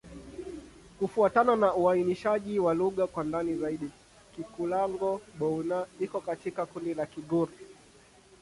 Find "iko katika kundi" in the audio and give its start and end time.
5.99-6.93